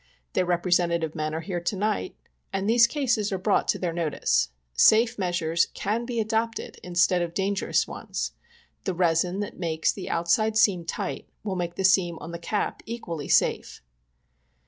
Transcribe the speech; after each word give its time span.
Their 0.33 0.47
representative 0.47 1.13
men 1.13 1.35
are 1.35 1.41
here 1.41 1.59
to 1.61 1.75
night, 1.75 2.15
and 2.51 2.67
these 2.67 2.87
cases 2.87 3.31
are 3.31 3.37
brought 3.37 3.67
to 3.67 3.77
their 3.77 3.93
notice. 3.93 4.49
Safe 4.73 5.19
measures 5.19 5.67
can 5.75 6.07
be 6.07 6.19
adopted 6.19 6.79
instead 6.81 7.21
of 7.21 7.35
dangerous 7.35 7.87
ones. 7.87 8.31
The 8.85 8.95
resin 8.95 9.41
that 9.41 9.59
makes 9.59 9.93
the 9.93 10.09
outside 10.09 10.57
seam 10.57 10.85
tight 10.85 11.29
will 11.43 11.51
also 11.51 11.59
make 11.59 11.75
the 11.75 11.85
seam 11.85 12.17
on 12.17 12.31
the 12.31 12.39
cap 12.39 12.81
equally 12.87 13.27
safe. 13.27 13.83